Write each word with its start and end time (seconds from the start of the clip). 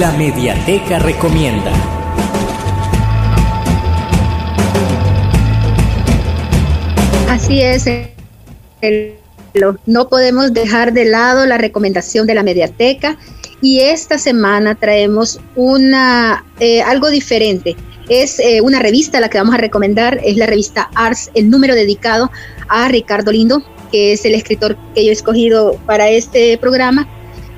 La 0.00 0.12
Mediateca 0.12 0.98
Recomienda. 0.98 1.72
Así 7.30 7.62
es. 7.62 7.86
no 9.86 10.08
podemos 10.10 10.52
dejar 10.52 10.92
de 10.92 11.06
lado 11.06 11.46
la 11.46 11.56
recomendación 11.56 12.26
de 12.26 12.34
la 12.34 12.42
Mediateca 12.42 13.16
y 13.62 13.80
esta 13.80 14.18
semana 14.18 14.74
traemos 14.74 15.40
una 15.54 16.44
eh, 16.60 16.82
algo 16.82 17.08
diferente. 17.08 17.74
Es 18.10 18.38
eh, 18.38 18.60
una 18.60 18.80
revista 18.80 19.18
la 19.18 19.30
que 19.30 19.38
vamos 19.38 19.54
a 19.54 19.58
recomendar, 19.58 20.20
es 20.22 20.36
la 20.36 20.44
revista 20.44 20.90
Arts, 20.94 21.30
el 21.32 21.48
número 21.48 21.74
dedicado 21.74 22.30
a 22.68 22.88
Ricardo 22.88 23.32
Lindo, 23.32 23.62
que 23.90 24.12
es 24.12 24.26
el 24.26 24.34
escritor 24.34 24.76
que 24.94 25.06
yo 25.06 25.10
he 25.10 25.14
escogido 25.14 25.80
para 25.86 26.10
este 26.10 26.58
programa. 26.58 27.08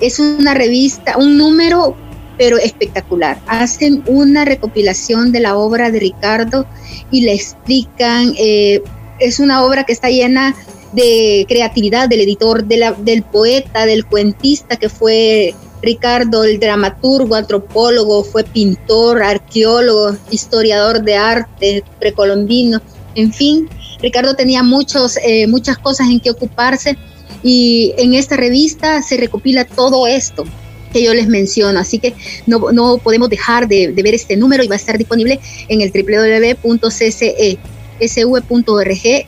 Es 0.00 0.20
una 0.20 0.54
revista, 0.54 1.18
un 1.18 1.36
número 1.36 1.96
pero 2.40 2.56
espectacular. 2.56 3.38
Hacen 3.48 4.02
una 4.06 4.46
recopilación 4.46 5.30
de 5.30 5.40
la 5.40 5.58
obra 5.58 5.90
de 5.90 6.00
Ricardo 6.00 6.64
y 7.10 7.20
le 7.20 7.34
explican, 7.34 8.32
eh, 8.38 8.80
es 9.18 9.40
una 9.40 9.62
obra 9.62 9.84
que 9.84 9.92
está 9.92 10.08
llena 10.08 10.56
de 10.94 11.44
creatividad 11.46 12.08
del 12.08 12.22
editor, 12.22 12.64
del 12.64 13.22
poeta, 13.24 13.84
del 13.84 14.06
cuentista 14.06 14.76
que 14.76 14.88
fue 14.88 15.54
Ricardo, 15.82 16.44
el 16.44 16.58
dramaturgo, 16.58 17.34
antropólogo, 17.34 18.24
fue 18.24 18.42
pintor, 18.42 19.22
arqueólogo, 19.22 20.16
historiador 20.30 21.02
de 21.02 21.16
arte 21.16 21.84
precolombino, 21.98 22.80
en 23.16 23.34
fin, 23.34 23.68
Ricardo 24.00 24.34
tenía 24.34 24.62
muchos, 24.62 25.18
eh, 25.18 25.46
muchas 25.46 25.76
cosas 25.76 26.08
en 26.08 26.20
que 26.20 26.30
ocuparse 26.30 26.96
y 27.42 27.92
en 27.98 28.14
esta 28.14 28.38
revista 28.38 29.02
se 29.02 29.18
recopila 29.18 29.66
todo 29.66 30.06
esto 30.06 30.46
que 30.92 31.02
yo 31.02 31.14
les 31.14 31.28
menciono, 31.28 31.78
así 31.78 31.98
que 31.98 32.14
no, 32.46 32.98
podemos 32.98 33.28
dejar 33.28 33.68
de, 33.68 33.92
ver 33.92 34.14
este 34.14 34.36
número 34.36 34.62
y 34.62 34.68
va 34.68 34.74
a 34.74 34.78
estar 34.78 34.98
disponible 34.98 35.40
en 35.68 35.80
el 35.80 35.90
www.ccesv.org 35.92 36.86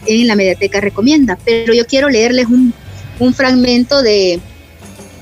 en 0.07 0.27
la 0.27 0.35
Mediateca 0.35 0.81
Recomienda. 0.81 1.39
Pero 1.45 1.75
yo 1.75 1.87
quiero 1.87 2.09
leerles 2.09 2.47
un, 2.47 2.75
fragmento 3.35 4.03
de, 4.03 4.41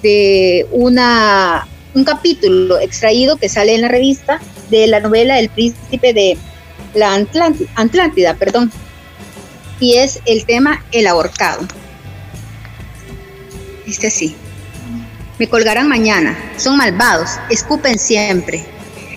de 0.02 0.66
una, 0.70 1.68
un 1.94 2.04
capítulo 2.04 2.78
extraído 2.78 3.36
que 3.36 3.50
sale 3.50 3.74
en 3.74 3.82
la 3.82 3.88
revista 3.88 4.40
de 4.70 4.86
la 4.86 5.00
novela 5.00 5.38
El 5.38 5.50
príncipe 5.50 6.14
de 6.14 6.38
la 6.94 7.14
Atlántida, 7.76 8.34
perdón, 8.34 8.72
y 9.78 9.96
es 9.96 10.20
el 10.24 10.44
tema 10.44 10.84
El 10.92 11.06
ahorcado. 11.06 11.66
Dice 13.86 14.06
así. 14.06 14.34
Me 15.40 15.48
colgarán 15.48 15.88
mañana. 15.88 16.36
Son 16.58 16.76
malvados. 16.76 17.30
Escupen 17.48 17.98
siempre. 17.98 18.62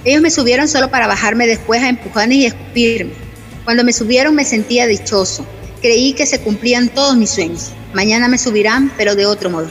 Ellos 0.05 0.21
me 0.21 0.31
subieron 0.31 0.69
solo 0.69 0.89
para 0.89 1.05
bajarme 1.05 1.45
después 1.45 1.83
a 1.83 1.89
empujarme 1.89 2.35
y 2.35 2.45
escupirme. 2.45 3.11
Cuando 3.66 3.83
me 3.83 3.91
subieron 3.91 4.33
me 4.33 4.45
sentía 4.45 4.88
dichoso. 4.88 5.45
Creí 5.81 6.13
que 6.13 6.25
se 6.25 6.39
cumplían 6.39 6.88
todos 6.88 7.17
mis 7.17 7.29
sueños. 7.29 7.71
Mañana 7.94 8.29
me 8.29 8.38
subirán, 8.38 8.89
pero 8.95 9.16
de 9.16 9.25
otro 9.25 9.49
modo. 9.49 9.67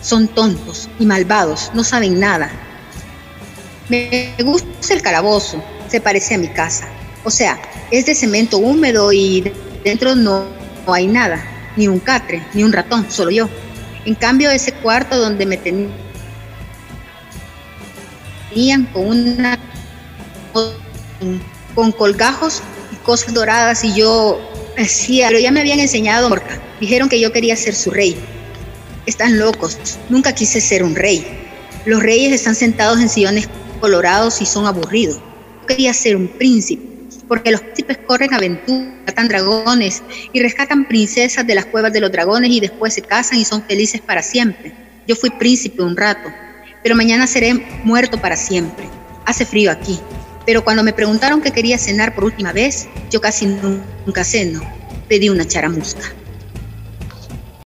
Son 0.00 0.26
tontos 0.26 0.90
y 0.98 1.06
malvados. 1.06 1.70
No 1.74 1.84
saben 1.84 2.18
nada. 2.18 2.50
Me 3.88 4.34
gusta 4.42 4.92
el 4.92 5.00
calabozo. 5.00 5.62
Se 5.86 6.00
parece 6.00 6.34
a 6.34 6.38
mi 6.38 6.48
casa. 6.48 6.88
O 7.22 7.30
sea, 7.30 7.62
es 7.92 8.04
de 8.06 8.16
cemento 8.16 8.58
húmedo 8.58 9.12
y 9.12 9.44
Dentro 9.84 10.14
no, 10.14 10.44
hay 10.86 11.08
nada, 11.08 11.42
ni 11.76 11.88
un 11.88 11.98
catre, 11.98 12.40
ni 12.54 12.62
un 12.62 12.72
ratón, 12.72 13.06
solo 13.10 13.30
yo. 13.30 13.48
En 14.04 14.14
cambio, 14.14 14.50
ese 14.50 14.72
cuarto 14.72 15.18
donde 15.18 15.46
me 15.46 15.56
tenían 15.56 15.92
con 18.92 19.06
una 19.06 19.58
con 21.74 21.92
colgajos 21.92 22.62
y 22.92 22.96
cosas 22.96 23.32
doradas 23.32 23.84
y 23.84 23.94
yo 23.94 24.40
decía, 24.76 25.28
pero 25.28 25.40
ya 25.40 25.50
me 25.50 25.60
habían 25.60 25.80
enseñado, 25.80 26.30
dijeron 26.80 27.08
que 27.08 27.20
yo 27.20 27.32
quería 27.32 27.56
ser 27.56 27.74
su 27.74 27.90
rey. 27.90 28.16
Están 29.06 29.38
locos, 29.38 29.78
nunca 30.08 30.34
quise 30.34 30.60
ser 30.60 30.82
un 30.82 30.94
rey. 30.94 31.24
Los 31.86 32.02
reyes 32.02 32.32
están 32.32 32.54
sentados 32.54 33.00
en 33.00 33.08
sillones 33.08 33.48
colorados 33.80 34.40
y 34.40 34.46
son 34.46 34.66
aburridos. 34.66 35.16
Yo 35.16 35.66
quería 35.66 35.94
ser 35.94 36.16
un 36.16 36.28
príncipe 36.28 36.91
porque 37.32 37.50
los 37.50 37.62
príncipes 37.62 37.96
corren 38.06 38.34
aventuras, 38.34 38.92
matan 39.06 39.26
dragones 39.26 40.02
y 40.34 40.42
rescatan 40.42 40.86
princesas 40.86 41.46
de 41.46 41.54
las 41.54 41.64
cuevas 41.64 41.90
de 41.90 41.98
los 41.98 42.12
dragones 42.12 42.50
y 42.50 42.60
después 42.60 42.92
se 42.92 43.00
casan 43.00 43.38
y 43.38 43.46
son 43.46 43.62
felices 43.62 44.02
para 44.02 44.20
siempre. 44.20 44.74
Yo 45.08 45.16
fui 45.16 45.30
príncipe 45.30 45.82
un 45.82 45.96
rato, 45.96 46.30
pero 46.82 46.94
mañana 46.94 47.26
seré 47.26 47.54
muerto 47.84 48.20
para 48.20 48.36
siempre. 48.36 48.84
Hace 49.24 49.46
frío 49.46 49.70
aquí, 49.70 49.98
pero 50.44 50.62
cuando 50.62 50.82
me 50.82 50.92
preguntaron 50.92 51.40
qué 51.40 51.52
quería 51.52 51.78
cenar 51.78 52.14
por 52.14 52.24
última 52.24 52.52
vez, 52.52 52.86
yo 53.10 53.22
casi 53.22 53.46
nunca 53.46 54.24
ceno. 54.24 54.60
Pedí 55.08 55.30
una 55.30 55.46
charamusca. 55.46 56.12